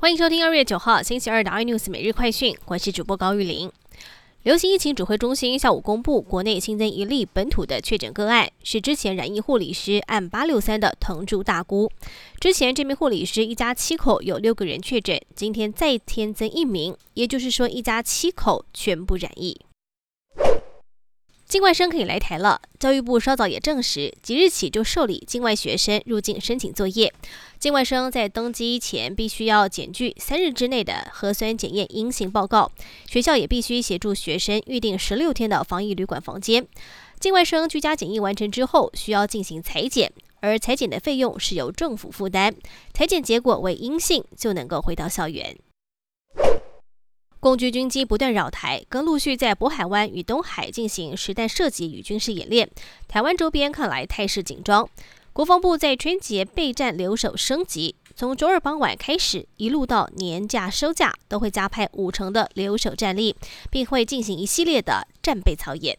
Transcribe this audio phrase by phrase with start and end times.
[0.00, 3.70] 欢迎收听二月九号星期二的 iNews 每日快讯，我是主播高玉玲。
[4.44, 11.92] 流行疫情指挥中心下午公布，国内新增一例本土的确诊个案，是之前染疫护理师按八六三的藤柱大姑。
[12.40, 19.60] 之前这名护理师一家七口有六个人确诊，今天再添增一名，也就是说一家七口全部染疫。
[21.50, 22.62] 境外生可以来台了。
[22.78, 27.12] 教育部稍早也证实，即日起就受理境外学生入境申请作业。
[27.58, 32.70] 境外生在登机前必须要检具三日之内的核酸检验阴性报告，
[33.08, 36.64] 学校也必须协助学生预定十六天的防疫旅馆房间。
[37.18, 42.54] 境外生居家检疫完成之后，需要进行裁剪，而裁剪的费用是由政府负担。
[42.94, 45.56] 裁剪结果为阴性，就能够回到校园。
[47.40, 52.70] 共军军机不断扰台，更陆续在渤海湾与东海进行实弹射击与军事演练。
[53.08, 54.86] 台湾周边看来态势紧张。
[55.32, 63.34] 国防部在春节备战留守升级，从周二傍晚开始，一路到年假收假，都会加派五成的留守战力，
[63.70, 65.96] 并会进行一系列的战备操演。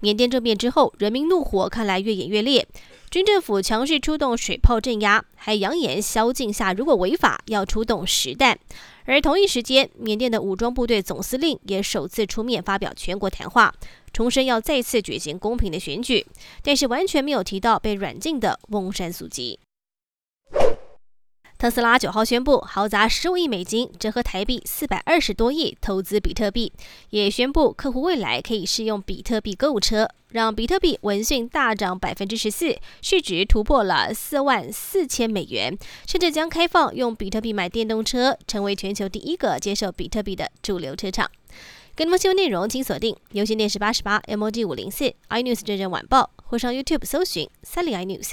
[0.00, 2.66] 缅甸政变之后，人民怒火看来越演越烈。
[3.12, 8.58] 军政府强势出动水炮镇压，还扬言宵禁下如果违法要出动实弹。
[9.04, 13.74] 而同一时间，缅甸的武装部队总司令也首次出面发表全国谈话，
[14.14, 16.26] 重申要再次举行公平的选举，
[16.62, 19.58] 但是完全没有提到被软禁的翁山素姬。
[21.62, 26.72] 特斯拉九号宣布，豪砸十五亿美金，折合台币四百二十多亿投资比特币，
[27.10, 41.30] 也宣布客户未来可以试用比特币购物车，让比特币闻讯大涨百分之十四，市值突破了四万四千美元，甚至将开放用比特币买电动车，成为全球第一个接受比特币的主流车厂。
[41.94, 48.32] 更多新闻内容，请锁定有线电视八十八 M O G 五零四 iNews 真人晚报，或上 YouTube 搜寻三立 iNews。